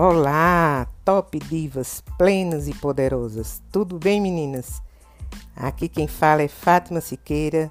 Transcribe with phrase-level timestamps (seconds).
[0.00, 3.60] Olá, top divas, plenas e poderosas.
[3.72, 4.80] Tudo bem, meninas?
[5.56, 7.68] Aqui quem fala é Fátima Siqueira,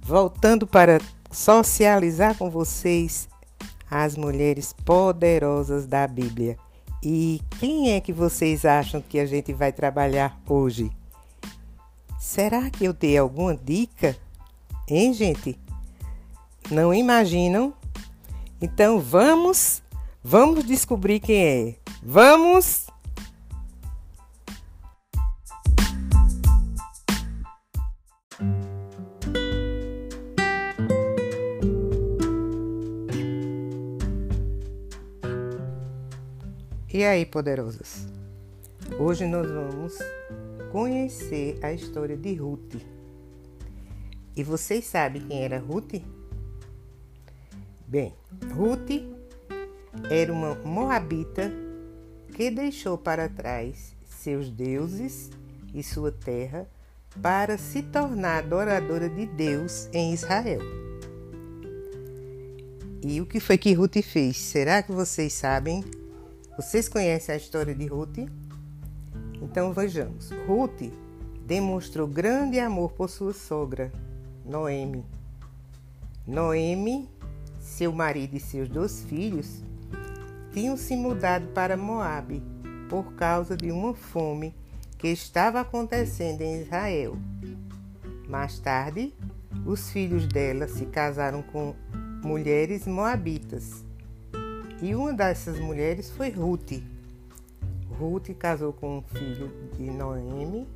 [0.00, 1.00] voltando para
[1.32, 3.28] socializar com vocês
[3.90, 6.56] as mulheres poderosas da Bíblia.
[7.02, 10.92] E quem é que vocês acham que a gente vai trabalhar hoje?
[12.20, 14.16] Será que eu dei alguma dica?
[14.88, 15.58] Hein, gente?
[16.70, 17.74] Não imaginam?
[18.62, 19.82] Então vamos
[20.26, 21.76] Vamos descobrir quem é.
[22.02, 22.86] Vamos!
[36.90, 38.06] E aí, poderosas?
[38.98, 39.92] Hoje nós vamos
[40.72, 42.76] conhecer a história de Ruth.
[44.34, 46.00] E vocês sabem quem era Ruth?
[47.86, 48.14] Bem,
[48.54, 48.90] Ruth
[50.10, 51.52] era uma moabita
[52.34, 55.30] que deixou para trás seus deuses
[55.72, 56.66] e sua terra
[57.22, 60.60] para se tornar adoradora de Deus em Israel.
[63.02, 64.36] E o que foi que Ruth fez?
[64.36, 65.84] Será que vocês sabem?
[66.56, 68.18] Vocês conhecem a história de Ruth?
[69.42, 70.30] Então vejamos.
[70.46, 70.90] Ruth
[71.46, 73.92] demonstrou grande amor por sua sogra,
[74.44, 75.04] Noemi.
[76.26, 77.08] Noemi,
[77.60, 79.63] seu marido e seus dois filhos
[80.54, 82.40] tinham se mudado para Moabe
[82.88, 84.54] por causa de uma fome
[84.96, 87.18] que estava acontecendo em Israel.
[88.28, 89.12] Mais tarde,
[89.66, 91.74] os filhos dela se casaram com
[92.22, 93.84] mulheres moabitas.
[94.80, 96.80] E uma dessas mulheres foi Ruth.
[97.98, 100.68] Ruth casou com um filho de Noemi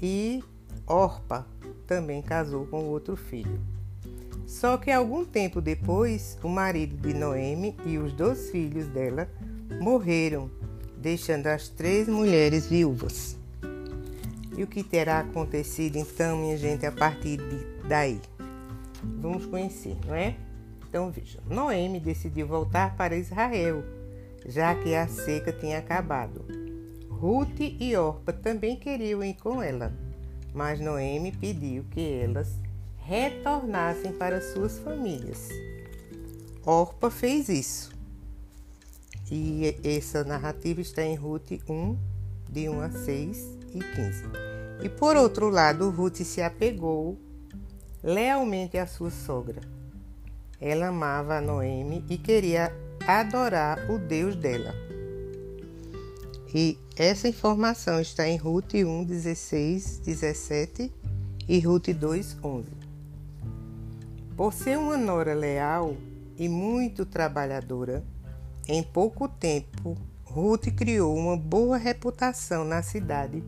[0.00, 0.44] e
[0.86, 1.46] Orpa
[1.86, 3.73] também casou com outro filho.
[4.46, 9.28] Só que algum tempo depois, o marido de Noemi e os dois filhos dela
[9.80, 10.50] morreram,
[10.98, 13.36] deixando as três mulheres viúvas.
[14.56, 18.20] E o que terá acontecido então, minha gente, a partir de daí?
[19.20, 20.36] Vamos conhecer, não é?
[20.88, 23.82] Então veja, Noemi decidiu voltar para Israel,
[24.46, 26.44] já que a seca tinha acabado.
[27.10, 29.92] Ruth e Orpa também queriam ir com ela,
[30.54, 32.60] mas Noemi pediu que elas
[33.04, 35.48] retornassem para suas famílias.
[36.64, 37.92] Orpa fez isso.
[39.30, 41.98] E essa narrativa está em Ruth 1,
[42.48, 44.24] de 1 a 6 e 15.
[44.82, 47.18] E por outro lado, Ruth se apegou
[48.02, 49.60] lealmente à sua sogra.
[50.60, 52.72] Ela amava a Noemi e queria
[53.06, 54.74] adorar o Deus dela.
[56.54, 60.92] E essa informação está em Ruth 1, 16, 17
[61.48, 62.83] e Ruth 2, 11.
[64.36, 65.96] Por ser uma nora leal
[66.36, 68.04] e muito trabalhadora,
[68.66, 73.44] em pouco tempo Ruth criou uma boa reputação na cidade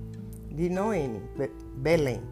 [0.49, 1.21] de Noemi,
[1.77, 2.23] Belém.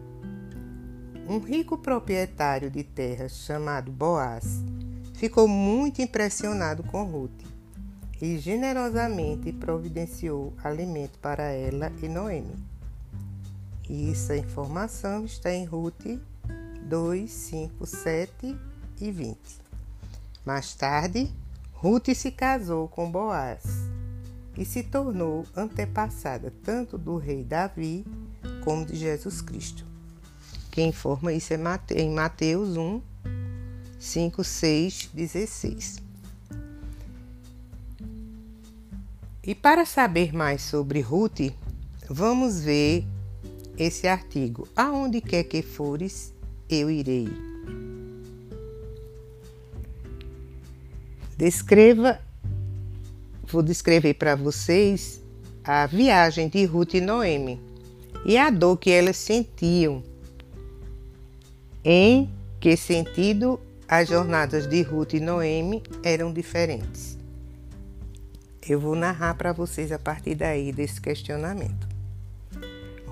[1.27, 4.63] Um rico proprietário de terras chamado Boaz
[5.15, 7.43] ficou muito impressionado com Ruth
[8.21, 12.55] e generosamente providenciou alimento para ela e Noemi.
[13.89, 16.05] E essa informação está em Ruth
[16.85, 18.57] 2, 5, 7
[19.01, 19.37] e 20.
[20.45, 21.31] Mais tarde,
[21.73, 23.63] Ruth se casou com Boaz
[24.57, 28.05] e se tornou antepassada tanto do rei Davi
[28.63, 29.85] como de Jesus Cristo.
[30.71, 31.57] Quem informa isso é
[31.95, 33.01] em Mateus 1,
[33.99, 36.03] 5, 6, 16.
[39.43, 41.53] E para saber mais sobre Ruth,
[42.09, 43.05] vamos ver
[43.77, 44.67] esse artigo.
[44.75, 46.34] Aonde quer que fores,
[46.69, 47.27] eu irei.
[51.37, 52.19] Descreva,
[53.47, 55.21] vou descrever para vocês
[55.63, 57.59] a viagem de Ruth e Noemi
[58.25, 60.03] e a dor que elas sentiam.
[61.83, 62.29] Em
[62.59, 67.15] que sentido as jornadas de Ruth e Noemi eram diferentes?
[68.67, 71.84] Eu vou narrar para vocês a partir daí desse questionamento.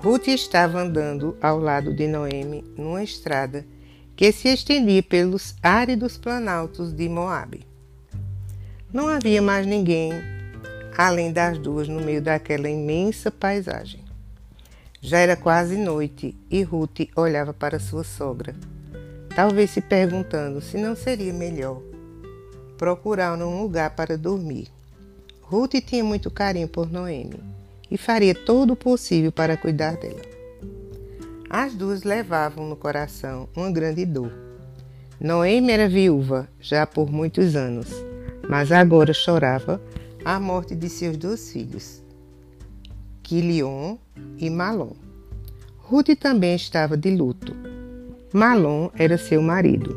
[0.04, 3.64] Ruth estava andando ao lado de Noemi numa estrada
[4.14, 7.66] que se estendia pelos áridos planaltos de Moabe.
[8.92, 10.12] Não havia mais ninguém
[10.94, 14.04] além das duas no meio daquela imensa paisagem.
[15.00, 18.54] Já era quase noite e Ruth olhava para sua sogra,
[19.34, 21.80] talvez se perguntando se não seria melhor
[22.76, 24.68] procurar um lugar para dormir.
[25.40, 27.53] Ruth tinha muito carinho por Noemi
[27.90, 30.22] e faria todo o possível para cuidar dela.
[31.48, 34.32] As duas levavam no coração uma grande dor.
[35.20, 37.88] Noemi era viúva já por muitos anos,
[38.48, 39.80] mas agora chorava
[40.24, 42.02] a morte de seus dois filhos,
[43.22, 43.96] Quilion
[44.38, 44.92] e Malom.
[45.78, 47.54] Ruth também estava de luto.
[48.32, 49.96] Malom era seu marido.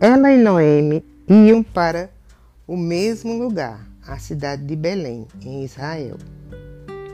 [0.00, 2.10] Ela e Noemi iam para
[2.66, 6.16] o mesmo lugar, a cidade de Belém, em Israel.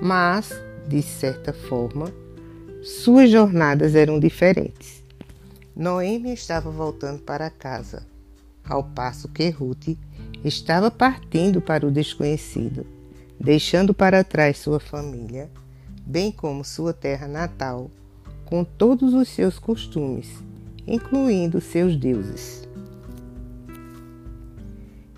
[0.00, 0.52] Mas,
[0.86, 2.12] de certa forma,
[2.82, 5.02] suas jornadas eram diferentes.
[5.74, 8.06] Noemi estava voltando para casa,
[8.64, 9.96] ao passo que Ruth
[10.44, 12.86] estava partindo para o desconhecido,
[13.38, 15.50] deixando para trás sua família,
[16.06, 17.90] bem como sua terra natal,
[18.44, 20.28] com todos os seus costumes,
[20.86, 22.66] incluindo seus deuses.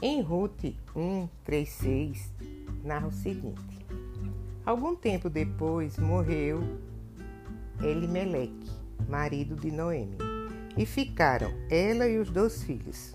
[0.03, 0.65] Em Ruth
[0.97, 2.33] 1, 3, 6,
[2.83, 3.70] narra o seguinte:
[4.65, 6.62] Algum tempo depois morreu
[7.83, 8.71] Elimeleque,
[9.09, 10.19] marido de Noemi
[10.77, 13.15] e ficaram ela e os dois filhos.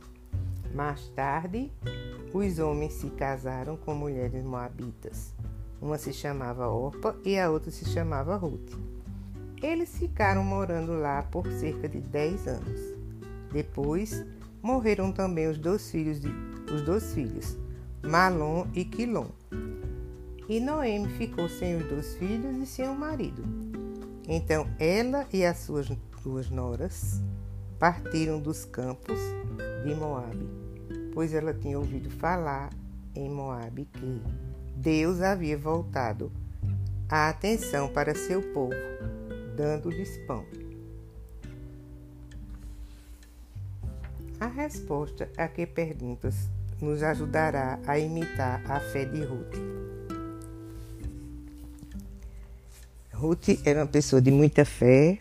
[0.74, 1.72] Mais tarde,
[2.34, 5.34] os homens se casaram com mulheres moabitas.
[5.82, 8.74] Uma se chamava Orpa e a outra se chamava Ruth.
[9.62, 12.82] Eles ficaram morando lá por cerca de dez anos.
[13.52, 14.26] Depois,
[14.62, 16.30] morreram também os dois filhos, de,
[16.74, 17.58] os dois filhos
[18.04, 19.28] Malom e Quilom.
[20.48, 23.44] E Noemi ficou sem os dois filhos e sem o marido.
[24.28, 25.88] Então ela e as suas
[26.24, 27.22] duas noras
[27.80, 29.20] partiram dos campos
[29.84, 30.50] de Moabe,
[31.14, 32.70] pois ela tinha ouvido falar
[33.16, 34.22] em Moabe que
[34.76, 36.32] Deus havia voltado
[37.10, 38.76] a atenção para seu povo,
[39.56, 40.46] dando-lhes pão.
[44.40, 46.50] A resposta a que perguntas
[46.82, 49.85] nos ajudará a imitar a fé de Ruth.
[53.16, 55.20] Ruth era uma pessoa de muita fé,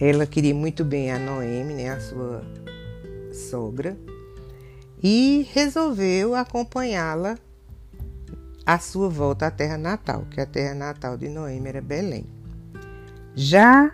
[0.00, 2.42] ela queria muito bem a Noemi, né, a sua
[3.50, 3.94] sogra,
[5.02, 7.36] e resolveu acompanhá-la
[8.64, 12.24] à sua volta à terra natal, que a terra natal de Noemi era Belém.
[13.34, 13.92] Já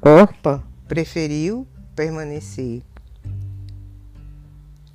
[0.00, 2.82] Orpa preferiu permanecer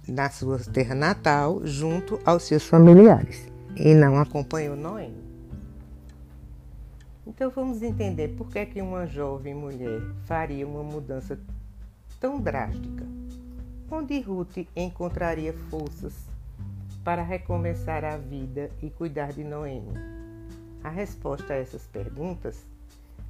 [0.07, 5.30] na sua terra natal junto aos seus familiares e não acompanhou Noemi.
[7.33, 11.39] Então vamos entender por que, que uma jovem mulher faria uma mudança
[12.19, 13.05] tão drástica.
[13.89, 16.13] Onde Ruth encontraria forças
[17.05, 19.93] para recomeçar a vida e cuidar de Noemi?
[20.83, 22.65] A resposta a essas perguntas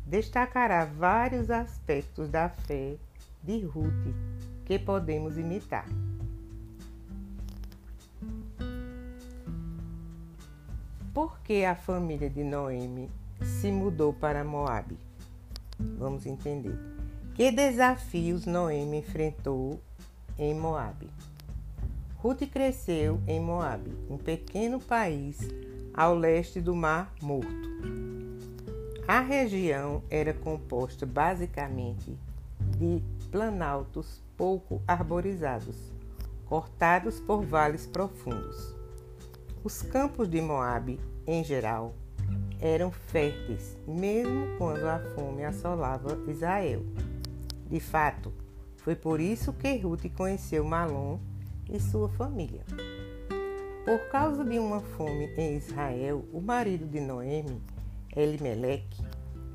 [0.08, 2.96] destacará vários aspectos da fé
[3.44, 4.16] de Ruth
[4.66, 5.86] que podemos imitar.
[11.14, 13.21] Por que a família de Noemi
[13.62, 14.98] se mudou para Moabe.
[16.00, 16.76] Vamos entender.
[17.36, 19.80] Que desafios Noemi enfrentou
[20.36, 21.08] em Moabe?
[22.18, 25.48] Ruth cresceu em Moabe, um pequeno país
[25.94, 27.70] ao leste do Mar Morto.
[29.08, 32.18] A região era composta basicamente
[32.80, 35.78] de planaltos pouco arborizados,
[36.48, 38.76] cortados por vales profundos.
[39.64, 41.94] Os campos de Moabe, em geral,
[42.62, 46.86] eram férteis, mesmo quando a fome assolava Israel.
[47.68, 48.32] De fato,
[48.78, 51.20] foi por isso que Ruth conheceu Malom
[51.70, 52.64] e sua família.
[53.84, 57.60] Por causa de uma fome em Israel, o marido de Noemi,
[58.16, 59.04] Elimeleque,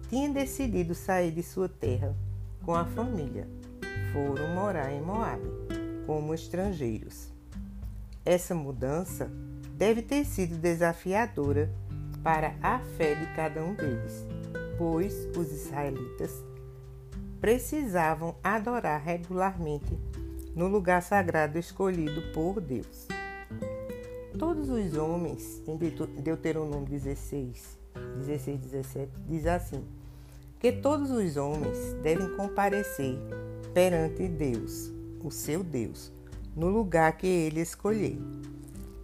[0.09, 2.15] tinha decidido sair de sua terra
[2.65, 3.47] com a família.
[4.13, 5.49] Foram morar em Moabe
[6.07, 7.29] como estrangeiros.
[8.25, 9.31] Essa mudança
[9.77, 11.71] deve ter sido desafiadora
[12.27, 14.27] para a fé de cada um deles,
[14.77, 16.33] pois os israelitas
[17.41, 19.97] precisavam adorar regularmente
[20.53, 23.07] no lugar sagrado escolhido por Deus.
[24.37, 25.77] Todos os homens, em
[26.21, 27.79] Deuteronômio 16,
[28.17, 29.85] 16, 17, diz assim:
[30.59, 33.17] que todos os homens devem comparecer
[33.73, 34.91] perante Deus,
[35.23, 36.13] o seu Deus,
[36.57, 38.19] no lugar que ele escolher,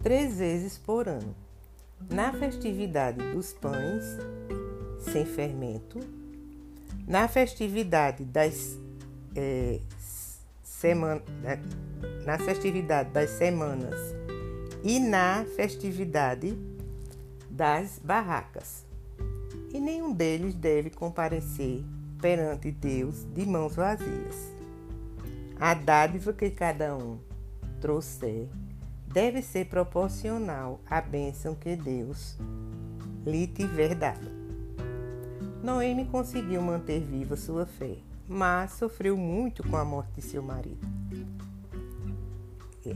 [0.01, 1.42] três vezes por ano
[2.09, 4.03] na festividade dos pães
[4.99, 5.99] sem fermento,
[7.07, 8.77] na festividade das
[9.35, 9.79] é,
[12.25, 13.97] na festividade das semanas
[14.83, 16.57] e na festividade
[17.49, 18.85] das barracas.
[19.73, 21.83] E nenhum deles deve comparecer
[22.21, 24.53] perante Deus de mãos vazias.
[25.59, 27.17] A dádiva que cada um
[27.79, 28.47] trouxer
[29.13, 32.35] deve ser proporcional à bênção que Deus
[33.23, 34.27] lhe tiver dado.
[35.61, 40.85] Noemi conseguiu manter viva sua fé, mas sofreu muito com a morte de seu marido.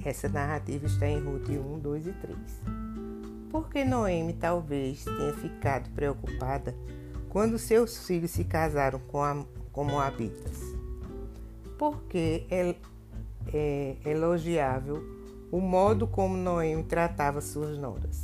[0.03, 2.37] Essa narrativa está em Ruth 1, 2 e 3.
[3.51, 6.75] Porque Noemi talvez tenha ficado preocupada
[7.29, 10.59] quando seus filhos se casaram com, a, com Moabitas.
[11.77, 12.75] Porque é,
[13.53, 15.16] é elogiável
[15.51, 18.23] o modo como Noemi tratava suas noras.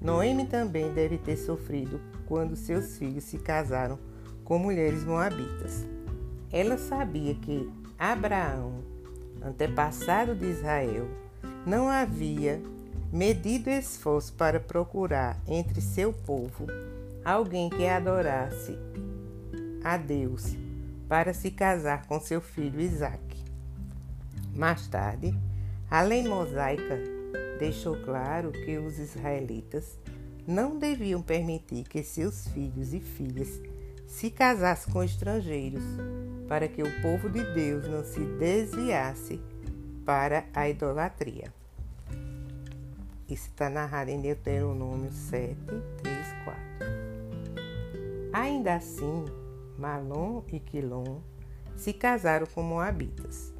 [0.00, 3.98] Noemi também deve ter sofrido quando seus filhos se casaram
[4.44, 5.84] com mulheres moabitas.
[6.52, 8.82] Ela sabia que Abraão,
[9.42, 11.08] antepassado de Israel,
[11.66, 12.62] não havia
[13.12, 16.66] medido esforço para procurar entre seu povo
[17.24, 18.78] alguém que adorasse
[19.82, 20.56] a Deus
[21.08, 23.42] para se casar com seu filho Isaque.
[24.54, 25.34] Mais tarde,
[25.90, 26.98] a lei mosaica
[27.58, 29.98] deixou claro que os israelitas
[30.46, 33.60] não deviam permitir que seus filhos e filhas
[34.06, 35.82] se casasse com estrangeiros,
[36.48, 39.40] para que o povo de Deus não se desviasse
[40.04, 41.52] para a idolatria.
[43.28, 45.56] Isso está narrado em Deuteronômio 7,
[46.02, 46.62] 3, 4.
[48.32, 49.26] Ainda assim,
[49.78, 51.20] Malom e Quilom
[51.76, 53.57] se casaram com Moabitas.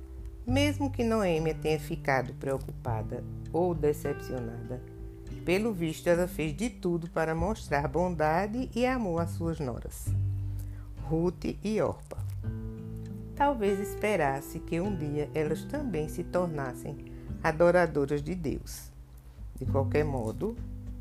[0.49, 4.81] Mesmo que Noêmia tenha ficado preocupada ou decepcionada,
[5.45, 10.07] pelo visto ela fez de tudo para mostrar bondade e amor às suas noras.
[11.03, 12.17] Ruth e Orpa.
[13.37, 16.97] Talvez esperasse que um dia elas também se tornassem
[17.43, 18.91] adoradoras de Deus.
[19.55, 20.57] De qualquer modo,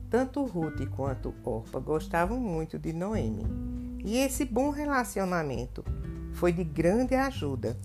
[0.10, 3.46] tanto Ruth quanto Orpa gostavam muito de Noemi,
[4.04, 5.86] e esse bom relacionamento
[6.34, 7.78] foi de grande ajuda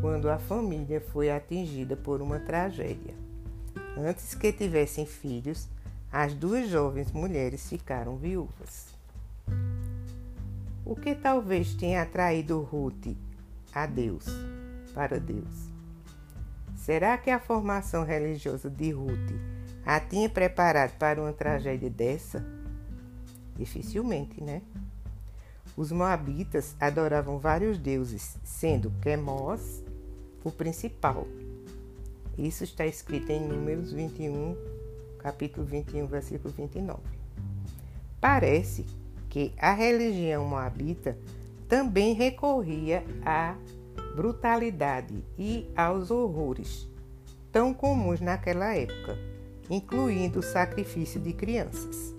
[0.00, 3.14] quando a família foi atingida por uma tragédia.
[3.96, 5.68] Antes que tivessem filhos,
[6.12, 8.86] as duas jovens mulheres ficaram viúvas.
[10.84, 13.14] O que talvez tenha atraído Ruth
[13.74, 14.24] a Deus,
[14.94, 15.68] para Deus?
[16.76, 19.32] Será que a formação religiosa de Ruth
[19.84, 22.44] a tinha preparado para uma tragédia dessa?
[23.56, 24.62] Dificilmente, né?
[25.78, 29.80] Os moabitas adoravam vários deuses, sendo Quemos
[30.42, 31.24] o principal.
[32.36, 34.56] Isso está escrito em Números 21,
[35.20, 36.98] capítulo 21, versículo 29.
[38.20, 38.84] Parece
[39.28, 41.16] que a religião moabita
[41.68, 43.54] também recorria à
[44.16, 46.88] brutalidade e aos horrores
[47.52, 49.16] tão comuns naquela época,
[49.70, 52.17] incluindo o sacrifício de crianças.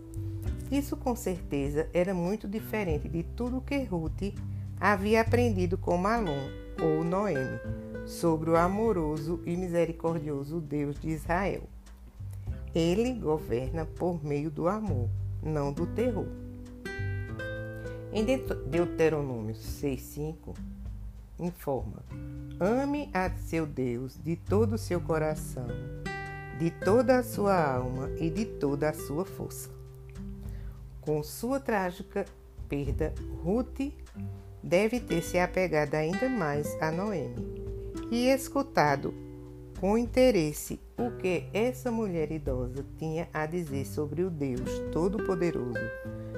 [0.71, 4.35] Isso com certeza era muito diferente de tudo que Ruth
[4.79, 6.47] havia aprendido com Malom
[6.81, 7.59] ou Noemi
[8.05, 11.63] sobre o amoroso e misericordioso Deus de Israel.
[12.73, 15.09] Ele governa por meio do amor,
[15.41, 16.27] não do terror.
[18.11, 20.55] Em Deuteronômio 6,5
[21.39, 22.03] informa:
[22.59, 25.67] Ame a seu Deus de todo o seu coração,
[26.59, 29.78] de toda a sua alma e de toda a sua força.
[31.09, 32.23] Com sua trágica
[32.67, 33.91] perda, Ruth
[34.61, 37.35] deve ter se apegado ainda mais a Noemi
[38.11, 39.11] e escutado
[39.79, 45.79] com interesse o que essa mulher idosa tinha a dizer sobre o Deus Todo-Poderoso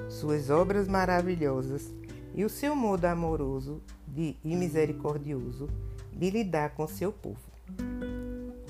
[0.08, 1.94] suas obras maravilhosas
[2.34, 5.68] e o seu modo amoroso de, e misericordioso
[6.14, 7.42] de lidar com seu povo.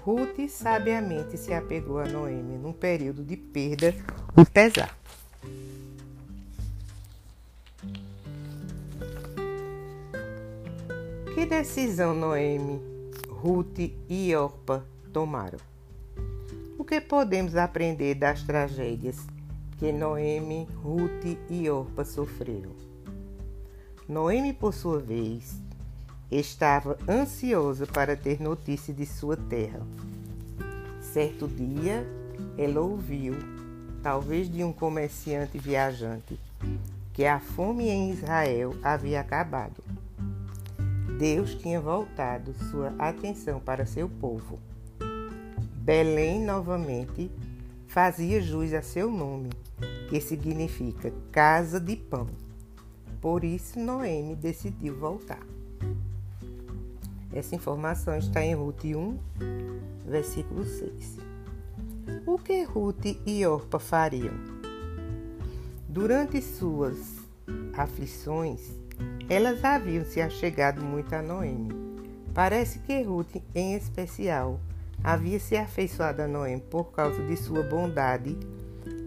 [0.02, 3.94] Ruth sabiamente se apegou a Noemi num período de perda
[4.36, 5.00] e pesar.
[11.42, 12.80] Que decisão Noemi,
[13.28, 15.58] Ruth e Orpa tomaram?
[16.78, 19.18] O que podemos aprender das tragédias
[19.80, 22.70] que Noemi, Ruth e Orpa sofreram.
[24.08, 25.56] Noemi, por sua vez,
[26.30, 29.82] estava ansiosa para ter notícia de sua terra.
[31.02, 32.06] Certo dia,
[32.56, 33.34] ela ouviu,
[34.04, 36.40] talvez de um comerciante viajante,
[37.12, 39.84] que a fome em Israel havia acabado.
[41.22, 44.60] Deus tinha voltado sua atenção para seu povo.
[45.76, 47.30] Belém novamente
[47.86, 49.52] fazia jus a seu nome
[50.10, 52.28] que significa casa de pão.
[53.22, 55.46] Por isso, Noemi decidiu voltar.
[57.32, 59.20] Essa informação está em Ruth 1,
[60.08, 61.20] versículo 6.
[62.26, 64.34] O que Ruth e Orpa fariam?
[65.88, 66.98] Durante suas
[67.78, 68.81] aflições,
[69.32, 71.70] elas haviam se achegado muito a Noemi.
[72.34, 74.60] Parece que Ruth, em especial,
[75.02, 78.38] havia se afeiçoado a Noemi por causa de sua bondade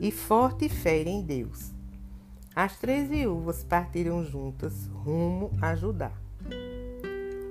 [0.00, 1.75] e forte fé em Deus.
[2.57, 6.11] As três viúvas partiram juntas rumo a Judá.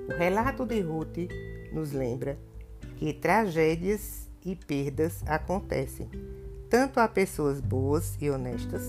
[0.08, 1.30] O relato de Ruth
[1.72, 2.36] nos lembra
[2.96, 6.10] que tragédias e perdas acontecem,
[6.68, 8.82] tanto a pessoas boas e honestas,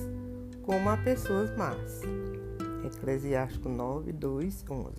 [0.64, 2.02] como a pessoas más.
[2.86, 4.94] Eclesiástico 9, 2, 11.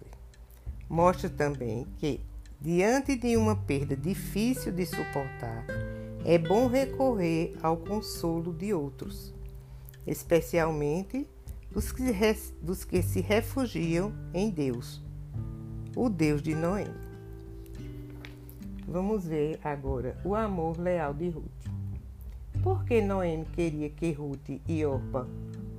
[0.88, 2.20] Mostra também que,
[2.60, 5.66] diante de uma perda difícil de suportar,
[6.24, 9.34] é bom recorrer ao consolo de outros,
[10.06, 11.28] especialmente
[11.70, 12.04] dos que,
[12.62, 15.02] dos que se refugiam em Deus,
[15.94, 16.86] o Deus de Noé.
[18.88, 21.44] Vamos ver agora o amor leal de Ruth.
[22.62, 25.28] Por que Noemi queria que Ruth e Orpa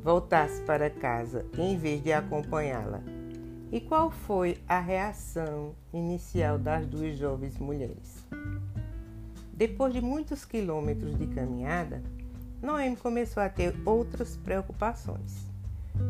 [0.08, 3.02] voltassem para casa em vez de acompanhá-la?
[3.70, 8.26] E qual foi a reação inicial das duas jovens mulheres?
[9.52, 12.02] Depois de muitos quilômetros de caminhada,
[12.62, 15.46] Noemi começou a ter outras preocupações.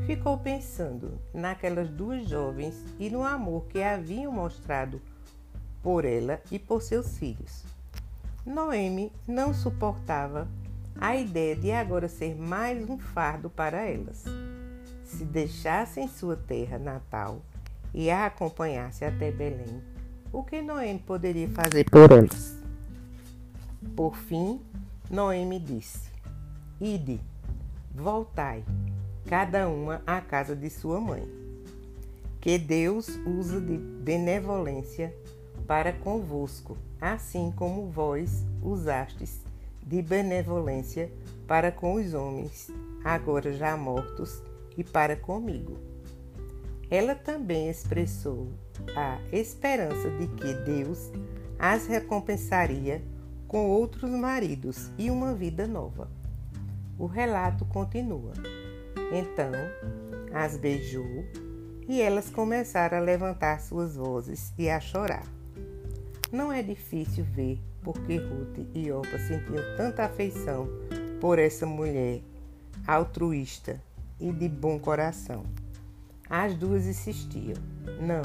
[0.06, 5.02] Ficou pensando naquelas duas jovens e no amor que haviam mostrado
[5.82, 7.64] por ela e por seus filhos.
[8.46, 10.48] Noemi não suportava
[11.00, 14.24] a ideia de agora ser mais um fardo para elas.
[15.04, 17.42] Se deixassem sua terra natal
[17.94, 19.82] e a acompanhasse até Belém,
[20.32, 22.58] o que Noemi poderia fazer por elas?
[23.96, 24.60] Por fim,
[25.10, 26.10] Noemi disse:
[26.82, 27.22] Ide,
[27.94, 28.64] voltai,
[29.26, 31.28] cada uma à casa de sua mãe.
[32.42, 35.14] Que Deus use de benevolência
[35.68, 39.47] para convosco, assim como vós usastes
[39.88, 41.10] de benevolência
[41.48, 42.70] para com os homens,
[43.04, 44.44] agora já mortos,
[44.78, 45.78] e para comigo.
[46.92, 48.52] Ela também expressou
[48.96, 51.12] a esperança de que Deus
[51.58, 53.02] as recompensaria
[53.48, 56.10] com outros maridos e uma vida nova.
[57.00, 58.34] O relato continua.
[59.12, 59.52] Então,
[60.34, 61.26] as beijou
[61.88, 65.26] e elas começaram a levantar suas vozes e a chorar.
[66.32, 70.68] Não é difícil ver porque Ruth e Opa sentiam tanta afeição
[71.22, 72.20] por essa mulher
[72.86, 73.82] altruísta
[74.20, 75.46] e de bom coração.
[76.30, 77.56] As duas insistiam:
[78.02, 78.22] Não,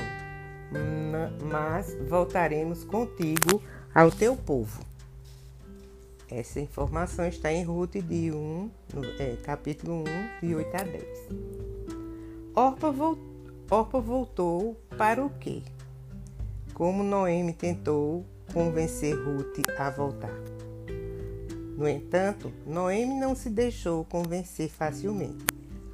[1.48, 3.62] mas voltaremos contigo
[3.94, 4.84] ao teu povo.
[6.28, 10.02] Essa informação está em Ruth de 1, no, é, capítulo
[10.42, 11.04] 1, de 8 a 10.
[12.52, 13.16] Orpa, vo,
[13.70, 15.62] Orpa voltou para o quê?
[16.74, 20.34] Como Noemi tentou convencer Ruth a voltar.
[21.76, 25.44] No entanto, Noemi não se deixou convencer facilmente.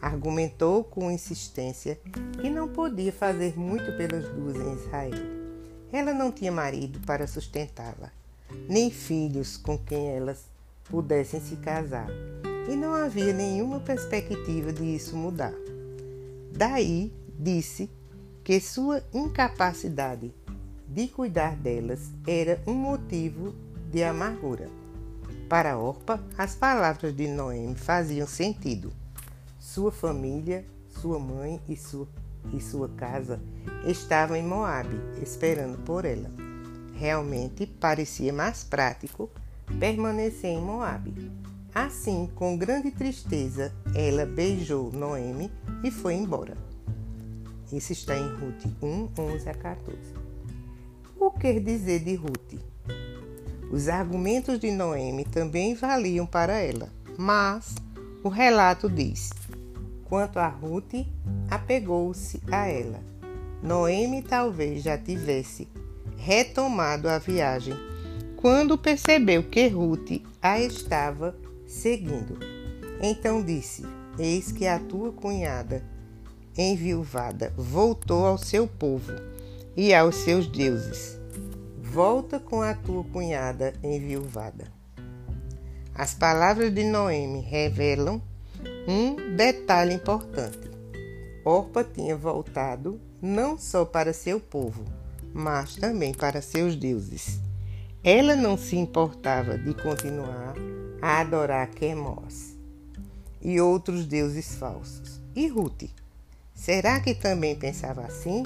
[0.01, 1.99] Argumentou com insistência
[2.40, 5.38] que não podia fazer muito pelas duas em Israel.
[5.92, 8.12] Ela não tinha marido para sustentá-la
[8.68, 10.44] nem filhos com quem elas
[10.85, 12.09] pudessem se casar,
[12.71, 15.55] e não havia nenhuma perspectiva de isso mudar.
[16.53, 17.90] Daí disse
[18.42, 20.33] que sua incapacidade
[20.88, 23.55] de cuidar delas era um motivo
[23.90, 24.68] de amargura.
[25.48, 28.92] Para Orpa, as palavras de Noemi faziam sentido.
[29.59, 32.09] Sua família, sua mãe e sua,
[32.53, 33.40] e sua casa
[33.87, 36.31] estavam em Moabe, esperando por ela.
[36.94, 39.31] Realmente parecia mais prático
[39.79, 41.31] permanecer em Moabe.
[41.74, 45.51] Assim, com grande tristeza, ela beijou Noemi
[45.85, 46.57] e foi embora.
[47.72, 50.17] Isso está em Ruth 1, 11 a 14.
[51.20, 52.54] O que dizer de Ruth?
[53.72, 57.74] Os argumentos de Noemi também valiam para ela, mas
[58.22, 59.31] o relato diz:
[60.04, 60.94] quanto a Ruth,
[61.50, 63.00] apegou-se a ela.
[63.61, 65.66] Noemi talvez já tivesse
[66.16, 67.74] retomado a viagem
[68.37, 72.38] quando percebeu que Ruth a estava seguindo.
[73.02, 73.83] Então disse:
[74.16, 75.83] Eis que a tua cunhada,
[76.57, 79.12] enviuvada, voltou ao seu povo
[79.78, 81.20] e aos seus deuses.
[81.80, 84.66] Volta com a tua cunhada enviuvada.
[85.94, 88.20] As palavras de Noemi revelam
[88.88, 90.68] um detalhe importante.
[91.44, 94.84] Orpa tinha voltado não só para seu povo,
[95.32, 97.38] mas também para seus deuses.
[98.02, 100.54] Ela não se importava de continuar
[101.00, 102.56] a adorar Quemos
[103.40, 105.20] e outros deuses falsos.
[105.36, 105.84] E Ruth?
[106.52, 108.42] Será que também pensava assim?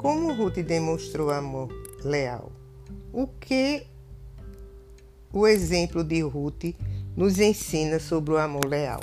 [0.00, 1.68] Como Ruth demonstrou amor
[2.02, 2.50] leal?
[3.12, 3.86] O que
[5.30, 6.74] o exemplo de Ruth
[7.14, 9.02] nos ensina sobre o amor leal?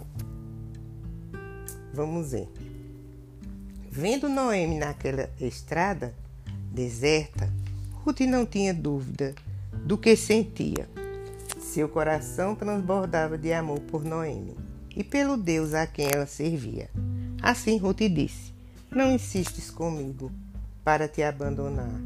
[1.93, 2.49] Vamos ver.
[3.91, 6.15] Vendo Noemi naquela estrada,
[6.71, 7.47] deserta,
[8.03, 9.35] Ruth não tinha dúvida
[9.85, 10.89] do que sentia.
[11.59, 14.57] Seu coração transbordava de amor por Noemi
[14.95, 16.89] e pelo Deus a quem ela servia.
[17.39, 18.51] Assim Ruth disse:
[18.89, 20.31] Não insistes comigo
[20.87, 21.99] para te abandonar,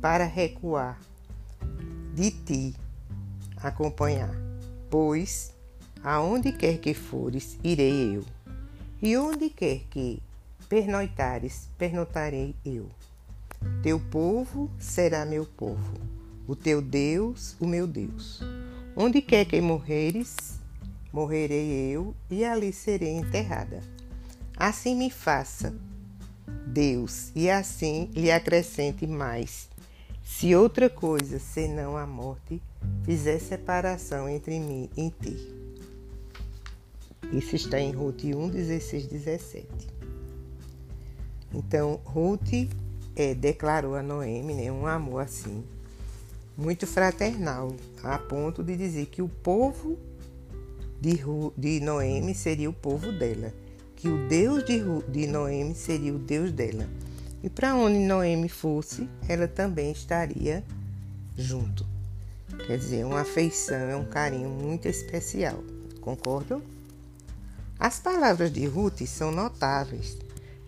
[0.00, 0.98] para recuar.
[2.14, 2.74] de ti
[3.58, 4.34] acompanhar,
[4.88, 5.52] pois
[6.02, 8.24] aonde quer que fores, irei eu,
[9.02, 10.22] e onde quer que
[10.66, 12.88] pernoitares, pernotarei eu.
[13.82, 16.00] Teu povo será meu povo,
[16.48, 18.40] o teu Deus, o meu Deus.
[18.96, 20.58] Onde quer que morreres,
[21.12, 23.82] morrerei eu, e ali serei enterrada.
[24.56, 25.74] Assim me faça,
[26.66, 29.68] Deus, e assim lhe acrescente mais.
[30.24, 32.60] Se outra coisa senão a morte
[33.04, 35.62] fizer separação entre mim e ti.
[37.32, 39.66] Isso está em Ruth 1, 16, 17.
[41.54, 42.68] Então, Ruth
[43.14, 45.64] é, declarou a Noemi né, um amor assim,
[46.56, 49.98] muito fraternal, a ponto de dizer que o povo
[51.00, 51.20] de,
[51.56, 53.52] de Noemi seria o povo dela,
[54.02, 56.88] que o Deus de, de Noemi seria o Deus dela.
[57.40, 60.64] E para onde Noemi fosse, ela também estaria
[61.38, 61.86] junto.
[62.66, 65.62] Quer dizer, uma afeição, é um carinho muito especial.
[66.00, 66.60] Concordam?
[67.78, 70.18] As palavras de Ruth são notáveis,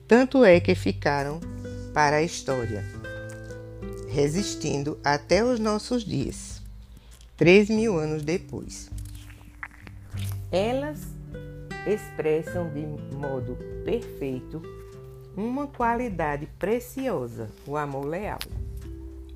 [0.07, 1.41] tanto é que ficaram
[1.93, 2.85] para a história,
[4.11, 6.63] resistindo até os nossos dias,
[7.37, 8.89] três mil anos depois.
[10.53, 11.14] Elas
[11.87, 14.63] expressam de modo perfeito
[15.37, 18.39] uma qualidade preciosa, o amor leal.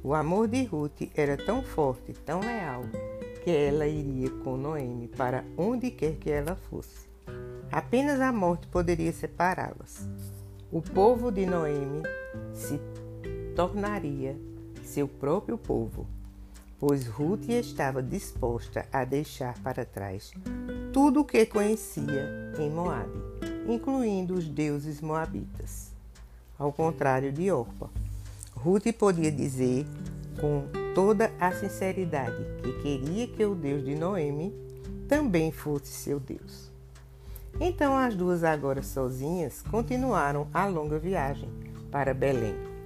[0.02, 2.84] O amor de Ruth era tão forte, tão leal,
[3.42, 7.08] que ela iria com Noemi para onde quer que ela fosse.
[7.70, 10.08] Apenas a morte poderia separá-las.
[10.70, 12.02] O povo de Noemi
[12.52, 12.80] se
[13.56, 14.37] tornaria
[14.82, 16.06] seu próprio povo,
[16.79, 20.33] pois Ruth estava disposta a deixar para trás
[20.93, 23.19] tudo o que conhecia em Moabe,
[23.69, 25.93] incluindo os deuses moabitas.
[26.59, 27.91] Ao contrário de Orpa,
[28.55, 29.87] Ruth podia dizer
[30.41, 30.64] com
[30.95, 34.53] toda a sinceridade que queria que o Deus de Noemi
[35.09, 36.71] também fosse seu Deus.
[37.61, 41.49] Então as duas, agora sozinhas, continuaram a longa viagem
[41.91, 42.78] para Belém.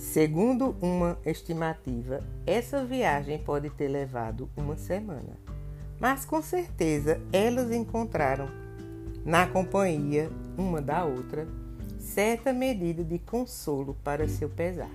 [0.00, 5.36] Segundo uma estimativa, essa viagem pode ter levado uma semana,
[6.00, 8.48] mas com certeza elas encontraram
[9.26, 11.46] na companhia uma da outra
[11.98, 14.90] certa medida de consolo para seu pesar.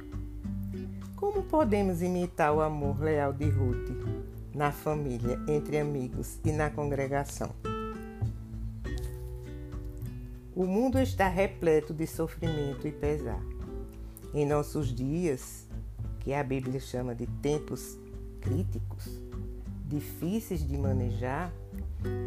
[1.15, 3.91] Como podemos imitar o amor leal de Ruth
[4.55, 7.51] na família, entre amigos e na congregação?
[10.55, 13.54] O mundo está repleto de sofrimento e pesar.
[14.35, 15.65] Em nossos dias,
[16.19, 17.97] que a Bíblia chama de tempos
[18.41, 19.21] críticos,
[19.87, 21.53] difíceis de manejar,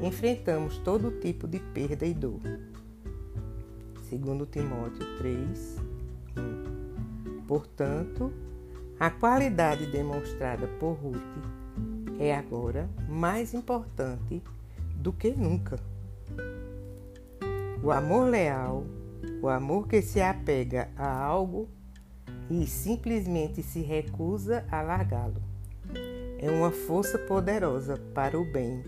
[0.02, 2.40] enfrentamos todo tipo de perda e dor.
[4.08, 5.76] Segundo Timóteo 3,
[6.34, 7.42] 1.
[7.46, 8.32] Portanto,
[8.98, 11.20] a qualidade demonstrada por Ruth
[12.18, 14.42] é agora mais importante
[14.94, 15.78] do que nunca.
[17.82, 18.86] O amor leal,
[19.42, 21.68] o amor que se apega a algo
[22.50, 25.42] e simplesmente se recusa a largá-lo,
[26.38, 28.84] é uma força poderosa para o bem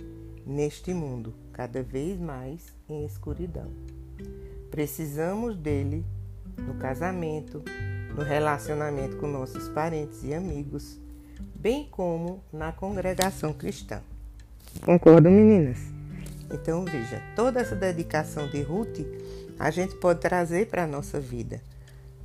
[0.47, 3.71] neste mundo, cada vez mais em escuridão.
[4.71, 6.05] Precisamos dele
[6.57, 7.63] no casamento,
[8.15, 10.99] no relacionamento com nossos parentes e amigos,
[11.55, 14.01] bem como na congregação cristã.
[14.85, 15.79] Concordam, meninas?
[16.53, 19.01] Então, veja, toda essa dedicação de Ruth
[19.59, 21.61] a gente pode trazer para a nossa vida,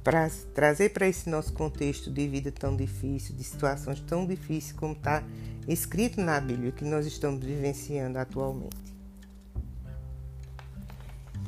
[0.06, 4.94] para trazer para esse nosso contexto de vida tão difícil, de situações tão difíceis como
[4.94, 5.24] está
[5.68, 8.78] escrito na Bíblia que nós estamos vivenciando atualmente.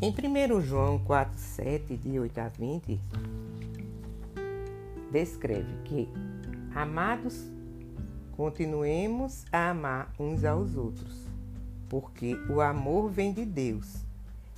[0.02, 3.00] Em 1 João 4, 7, de 8 a 20,
[5.12, 6.10] descreve que,
[6.74, 7.40] amados,
[8.36, 11.28] continuemos a amar uns aos outros
[11.88, 14.06] porque o amor vem de Deus.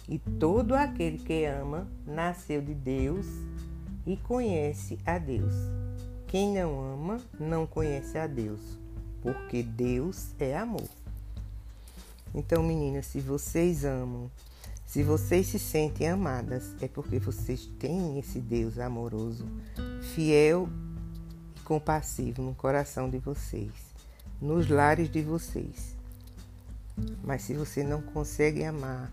[0.07, 3.27] E todo aquele que ama nasceu de Deus
[4.05, 5.53] e conhece a Deus.
[6.27, 8.61] Quem não ama não conhece a Deus,
[9.21, 10.87] porque Deus é amor.
[12.33, 14.29] Então, meninas, se vocês amam,
[14.85, 19.45] se vocês se sentem amadas, é porque vocês têm esse Deus amoroso,
[20.13, 20.69] fiel
[21.55, 23.71] e compassivo no coração de vocês,
[24.41, 25.95] nos lares de vocês.
[27.23, 29.11] Mas se você não consegue amar,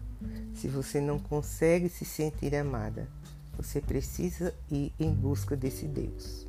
[0.54, 3.08] se você não consegue se sentir amada,
[3.56, 6.46] você precisa ir em busca desse Deus.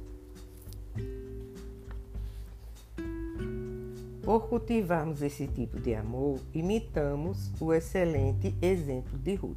[4.21, 9.55] Por cultivarmos esse tipo de amor, imitamos o excelente exemplo de Ruth.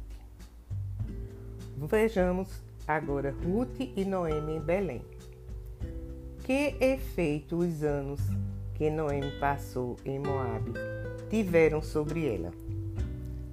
[1.77, 2.47] Vejamos
[2.87, 5.01] agora Ruth e Noemi em Belém.
[6.45, 8.21] Que efeito os anos
[8.75, 10.71] que Noemi passou em Moabe
[11.29, 12.51] tiveram sobre ela.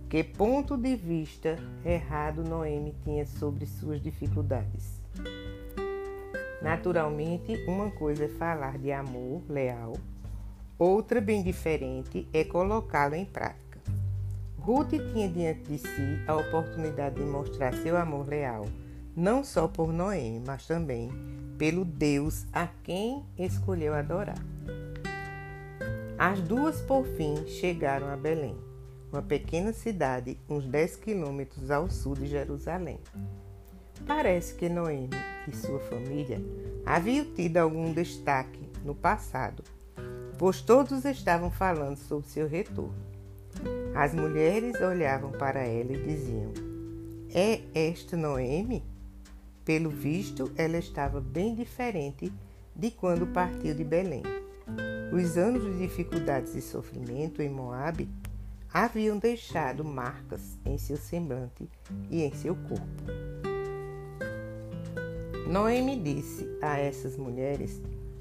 [0.08, 5.02] Que ponto de vista errado Noemi tinha sobre suas dificuldades?
[6.62, 9.92] Naturalmente, uma coisa é falar de amor leal,
[10.78, 13.78] outra bem diferente é colocá-lo em prática.
[14.58, 18.64] Ruth tinha diante de si a oportunidade de mostrar seu amor leal,
[19.14, 21.10] não só por Noemi, mas também
[21.58, 24.42] pelo Deus a quem escolheu adorar.
[26.18, 28.56] As duas, por fim, chegaram a Belém,
[29.12, 32.98] uma pequena cidade uns 10 quilômetros ao sul de Jerusalém.
[34.06, 35.10] Parece que Noemi
[35.46, 36.40] e sua família
[36.86, 39.62] haviam tido algum destaque no passado,
[40.38, 42.94] pois todos estavam falando sobre seu retorno.
[43.94, 46.52] As mulheres olhavam para ela e diziam:
[47.34, 48.84] É esta Noemi?
[49.64, 52.32] Pelo visto, ela estava bem diferente
[52.74, 54.22] de quando partiu de Belém.
[55.12, 58.08] Os anos de dificuldades e sofrimento em Moabe
[58.72, 61.68] haviam deixado marcas em seu semblante
[62.11, 63.02] e em seu corpo.
[65.46, 67.81] Noemi disse a essas mulheres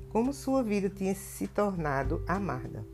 [0.09, 2.85] como sua vida tinha se tornado amarga.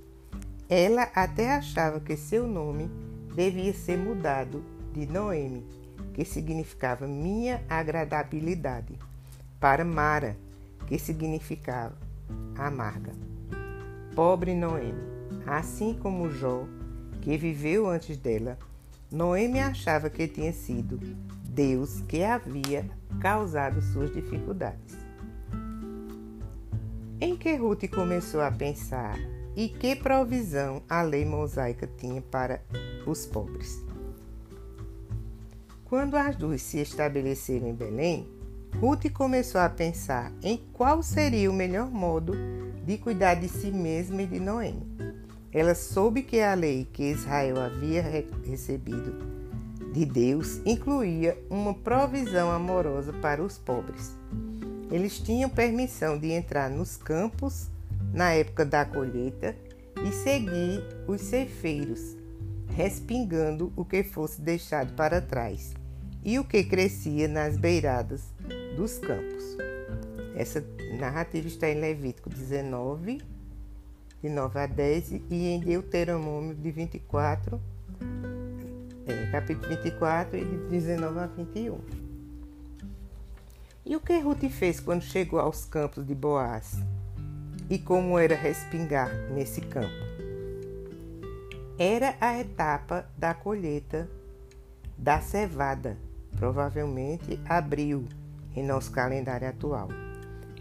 [0.67, 2.89] Ela até achava que seu nome
[3.35, 5.65] devia ser mudado de Noemi,
[6.13, 8.97] que significava minha agradabilidade,
[9.59, 10.35] para Mara,
[10.87, 11.95] que significava
[12.57, 13.13] amarga
[14.15, 15.13] pobre Noemi.
[15.45, 16.65] Assim como Jó,
[17.23, 18.57] que viveu antes dela,
[19.09, 20.99] Noemi achava que tinha sido
[21.45, 22.85] Deus que havia
[23.21, 24.97] causado suas dificuldades.
[27.21, 29.17] Em que Ruth começou a pensar
[29.55, 32.61] e que provisão a lei mosaica tinha para
[33.07, 33.81] os pobres.
[35.85, 38.27] Quando as duas se estabeleceram em Belém,
[38.81, 42.33] Ruth começou a pensar em qual seria o melhor modo
[42.85, 45.02] de cuidar de si mesma e de Noemi.
[45.53, 48.01] Ela soube que a lei que Israel havia
[48.43, 49.13] recebido
[49.93, 54.11] de Deus incluía uma provisão amorosa para os pobres.
[54.91, 57.67] Eles tinham permissão de entrar nos campos
[58.11, 59.55] na época da colheita
[60.03, 62.17] e seguir os ceifeiros,
[62.69, 65.73] respingando o que fosse deixado para trás
[66.23, 68.23] e o que crescia nas beiradas
[68.75, 69.57] dos campos.
[70.35, 70.65] Essa
[70.97, 73.21] narrativa está em Levítico 19,
[74.23, 77.59] de 9 a 10, e em Deuteronômio de 24,
[79.05, 81.77] é, capítulo 24, e de 19 a 21.
[83.85, 86.77] E o que Ruth fez quando chegou aos campos de Boaz?
[87.69, 89.91] E como era respingar nesse campo?
[91.77, 94.09] Era a etapa da colheita
[94.97, 95.97] da cevada,
[96.37, 98.07] provavelmente abril
[98.55, 99.89] em nosso calendário atual.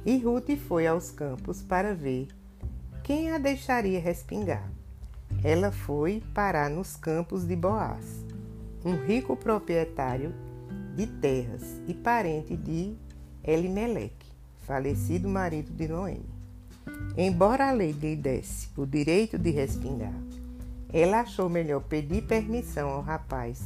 [0.05, 2.27] E Ruth foi aos campos para ver
[3.03, 4.69] quem a deixaria respingar.
[5.43, 8.25] Ela foi parar nos campos de Boaz,
[8.85, 10.35] um rico proprietário
[10.95, 12.95] de terras e parente de
[13.43, 14.27] Elimeleque,
[14.67, 16.25] falecido marido de Noemi.
[17.17, 20.15] Embora a lei lhe desse o direito de respingar,
[20.93, 23.63] ela achou melhor pedir permissão ao rapaz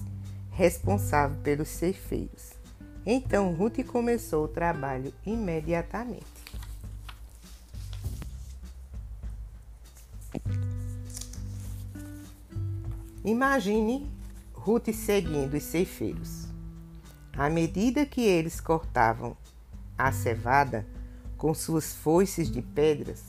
[0.51, 2.57] responsável pelos ceifeiros
[3.07, 6.36] então Ruth começou o trabalho imediatamente.
[13.27, 14.09] Imagine
[14.53, 16.47] Ruth seguindo os ceifeiros.
[17.37, 19.37] À medida que eles cortavam
[19.99, 20.87] a cevada
[21.37, 23.25] com suas foices de pedras,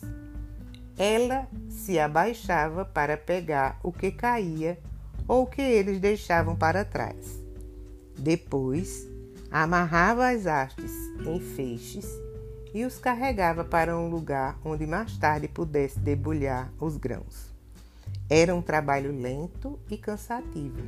[0.95, 4.79] ela se abaixava para pegar o que caía
[5.27, 7.41] ou o que eles deixavam para trás.
[8.15, 9.07] Depois,
[9.49, 10.91] amarrava as hastes
[11.25, 12.07] em feixes
[12.71, 17.56] e os carregava para um lugar onde mais tarde pudesse debulhar os grãos.
[18.29, 20.81] Era um trabalho lento e cansativo,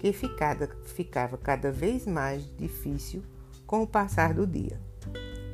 [0.00, 3.22] que ficava, ficava cada vez mais difícil
[3.66, 4.78] com o passar do dia.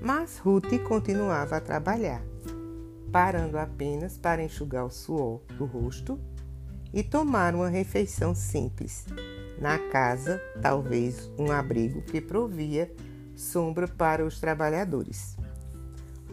[0.02, 2.22] Mas Ruth continuava a trabalhar,
[3.12, 6.18] parando apenas para enxugar o suor do rosto
[6.92, 9.06] e tomar uma refeição simples,
[9.60, 12.90] na casa, talvez um abrigo que provia
[13.36, 15.36] sombra para os trabalhadores.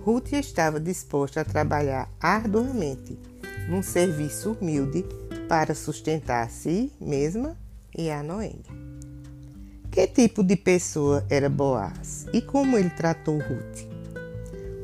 [0.02, 3.20] Ruth estava disposta a trabalhar arduamente
[3.68, 5.06] num serviço humilde
[5.48, 7.58] para sustentar a si mesma
[7.98, 8.64] e a Noemi.
[9.92, 13.88] Que tipo de pessoa era Boaz e como ele tratou Ruth?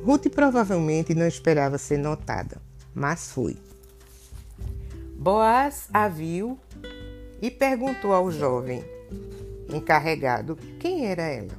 [0.03, 2.61] Ruth provavelmente não esperava ser notada,
[2.93, 3.55] mas foi.
[5.15, 6.59] Boaz a viu
[7.41, 8.83] e perguntou ao jovem
[9.69, 11.53] encarregado quem era ela.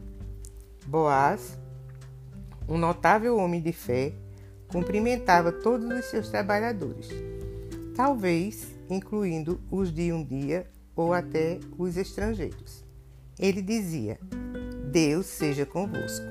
[0.87, 1.59] Boaz,
[2.68, 4.12] um notável homem de fé,
[4.75, 7.09] cumprimentava todos os seus trabalhadores,
[7.95, 12.85] talvez incluindo os de um dia ou até os estrangeiros.
[13.39, 14.19] Ele dizia:
[14.91, 16.27] Deus seja convosco.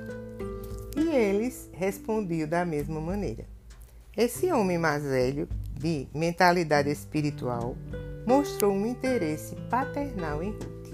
[0.97, 3.45] E eles respondiam da mesma maneira.
[4.15, 5.47] Esse homem mais velho,
[5.79, 7.77] de mentalidade espiritual,
[8.27, 10.93] mostrou um interesse paternal em Ruth.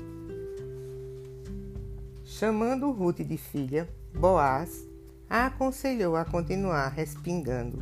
[2.24, 4.89] Chamando Ruth de filha, Boaz
[5.30, 7.78] a aconselhou a continuar respingando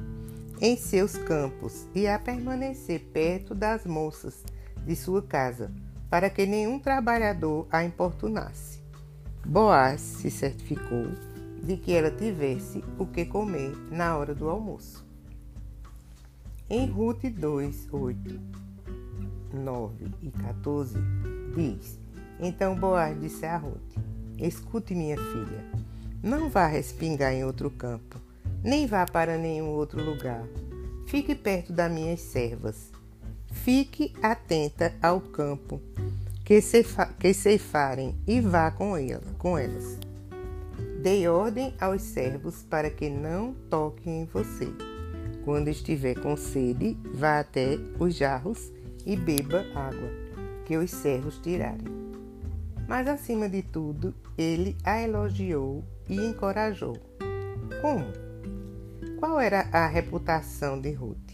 [0.60, 4.44] em seus campos e a permanecer perto das moças
[4.86, 5.72] de sua casa,
[6.10, 8.82] para que nenhum trabalhador a importunasse.
[9.46, 11.08] Boaz se certificou
[11.64, 15.06] de que ela tivesse o que comer na hora do almoço.
[16.70, 18.40] Em Ruth 2, 8,
[19.54, 20.98] 9 e 14,
[21.56, 22.00] diz:
[22.40, 23.96] Então Boaz disse a Ruth:
[24.38, 25.66] Escute, minha filha,
[26.22, 28.20] não vá respingar em outro campo,
[28.64, 30.44] nem vá para nenhum outro lugar.
[31.06, 32.92] Fique perto das minhas servas.
[33.52, 35.82] Fique atenta ao campo
[36.44, 39.98] que, ceifa, que ceifarem e vá com, ela, com elas.
[41.02, 44.68] Dei ordem aos servos para que não toquem em você.
[45.46, 48.72] Quando estiver com sede, vá até os jarros
[49.06, 50.10] e beba água
[50.66, 51.88] que os servos tirarem.
[52.88, 56.98] Mas acima de tudo, ele a elogiou e encorajou.
[57.82, 58.06] Como?
[59.20, 61.32] Qual era a reputação de Ruth?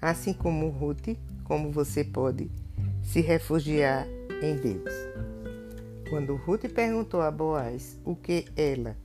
[0.00, 2.50] Assim como Ruth, como você pode
[3.02, 4.06] se refugiar
[4.42, 4.92] em Deus?
[6.08, 8.96] Quando Ruth perguntou a Boaz o que ela,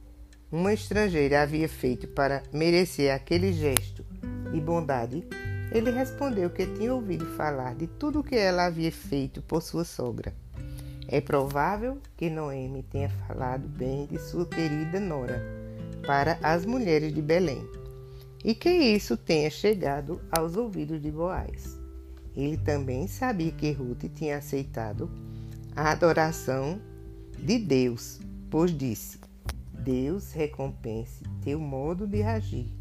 [0.52, 4.06] uma estrangeira, havia feito para merecer aquele gesto
[4.52, 5.28] de bondade,
[5.72, 9.84] ele respondeu que tinha ouvido falar de tudo o que ela havia feito por sua
[9.84, 10.34] sogra.
[11.08, 15.42] É provável que Noemi tenha falado bem de sua querida Nora
[16.06, 17.68] para as mulheres de Belém
[18.44, 21.78] e que isso tenha chegado aos ouvidos de Boaz.
[22.36, 25.10] Ele também sabia que Ruth tinha aceitado
[25.76, 26.80] a adoração
[27.38, 29.20] de Deus, pois disse:
[29.72, 32.72] Deus recompense teu modo de agir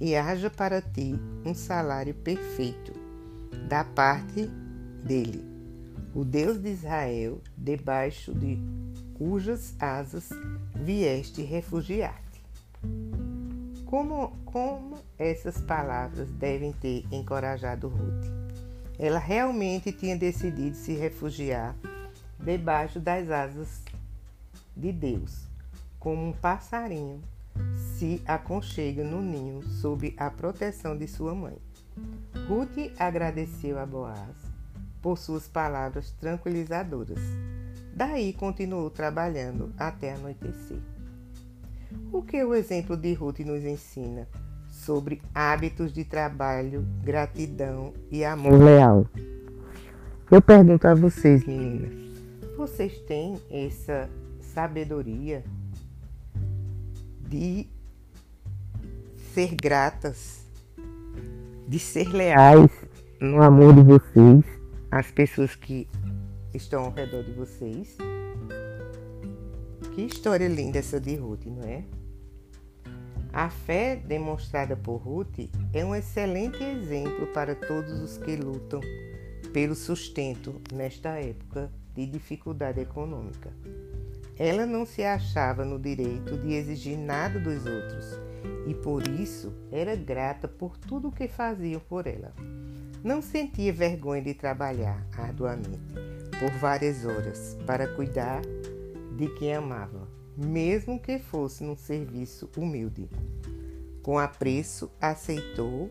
[0.00, 2.92] e haja para ti um salário perfeito
[3.68, 4.46] da parte
[5.04, 5.42] dele,
[6.16, 8.58] o Deus de Israel, debaixo de
[9.12, 10.30] cujas asas
[10.74, 12.42] vieste refugiar-te.
[13.84, 18.24] Como, como essas palavras devem ter encorajado Ruth?
[18.98, 21.76] Ela realmente tinha decidido se refugiar
[22.42, 23.82] debaixo das asas
[24.74, 25.46] de Deus,
[26.00, 27.20] como um passarinho
[27.98, 31.58] se aconchega no ninho sob a proteção de sua mãe.
[32.48, 34.45] Ruth agradeceu a Boaz
[35.06, 37.20] por suas palavras tranquilizadoras.
[37.94, 40.80] Daí continuou trabalhando até anoitecer.
[42.10, 44.26] O que o exemplo de Ruth nos ensina
[44.68, 49.06] sobre hábitos de trabalho, gratidão e amor leal?
[50.28, 51.92] Eu pergunto a vocês, meninas,
[52.56, 55.44] vocês têm essa sabedoria
[57.28, 57.68] de
[59.32, 60.44] ser gratas,
[61.68, 62.72] de ser leais
[63.20, 64.55] no amor de vocês,
[64.90, 65.88] às pessoas que
[66.54, 67.96] estão ao redor de vocês.
[69.94, 71.84] Que história linda essa de Ruth, não é?
[73.32, 78.80] A fé demonstrada por Ruth é um excelente exemplo para todos os que lutam
[79.52, 83.52] pelo sustento nesta época de dificuldade econômica.
[84.38, 88.20] Ela não se achava no direito de exigir nada dos outros
[88.66, 92.34] e por isso era grata por tudo o que faziam por ela.
[93.06, 95.78] Não sentia vergonha de trabalhar arduamente
[96.40, 98.42] por várias horas para cuidar
[99.16, 103.08] de quem amava, mesmo que fosse num serviço humilde.
[104.02, 105.88] Com apreço, aceitou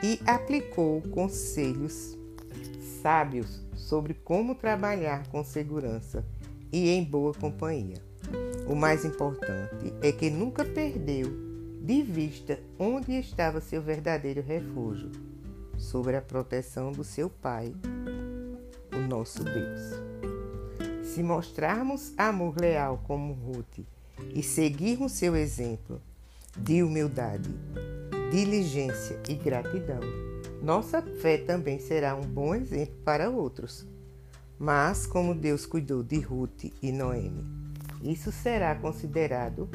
[0.00, 2.16] e aplicou conselhos
[3.02, 6.24] sábios sobre como trabalhar com segurança
[6.72, 8.00] e em boa companhia.
[8.68, 11.26] O mais importante é que nunca perdeu
[11.82, 15.10] de vista onde estava seu verdadeiro refúgio,
[15.78, 17.74] sobre a proteção do seu Pai,
[18.92, 19.80] o nosso Deus.
[21.02, 23.80] Se mostrarmos amor leal como Ruth
[24.34, 26.00] e seguirmos seu exemplo
[26.56, 27.50] de humildade,
[28.30, 30.00] diligência e gratidão,
[30.62, 33.86] nossa fé também será um bom exemplo para outros
[34.58, 37.44] mas como Deus cuidou de Ruth e Noemi.
[38.02, 39.68] Isso será considerado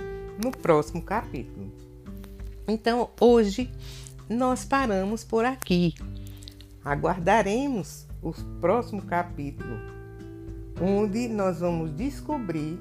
[0.43, 1.71] no próximo capítulo.
[2.67, 3.71] Então, hoje
[4.31, 5.93] nós paramos por aqui.
[6.83, 9.77] Aguardaremos o próximo capítulo,
[10.81, 12.79] onde nós vamos descobrir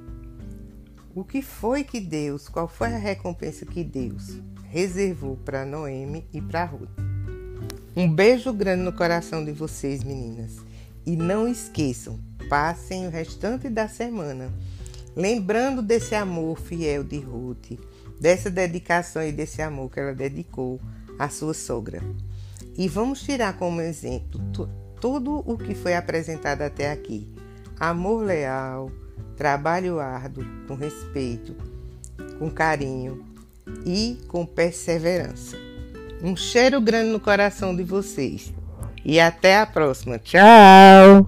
[1.14, 4.38] o que foi que Deus, qual foi a recompensa que Deus
[4.68, 6.88] reservou para Noemi e para Ruth.
[7.96, 10.58] Um beijo grande no coração de vocês, meninas.
[11.04, 14.52] E não esqueçam, passem o restante da semana
[15.16, 17.72] lembrando desse amor fiel de Ruth,
[18.20, 20.80] dessa dedicação e desse amor que ela dedicou
[21.20, 22.00] à sua sogra.
[22.76, 24.40] E vamos tirar como exemplo
[25.00, 27.28] tudo o que foi apresentado até aqui:
[27.78, 28.90] amor leal,
[29.36, 31.54] trabalho árduo, com respeito,
[32.38, 33.22] com carinho
[33.84, 35.56] e com perseverança.
[36.22, 38.52] Um cheiro grande no coração de vocês.
[39.04, 40.18] E até a próxima.
[40.18, 41.26] Tchau!